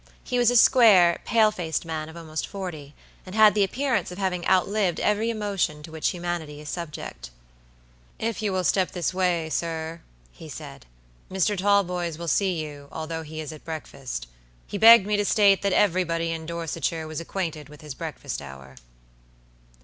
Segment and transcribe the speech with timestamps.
[0.23, 4.17] He was a square, pale faced man of almost forty, and had the appearance of
[4.17, 7.29] having outlived every emotion to which humanity is subject.
[8.17, 10.01] "If you will step this way, sir,"
[10.31, 10.87] he said,
[11.29, 11.55] "Mr.
[11.55, 14.25] Talboys will see you, although he is at breakfast.
[14.65, 18.77] He begged me to state that everybody in Dorsetshire was acquainted with his breakfast hour."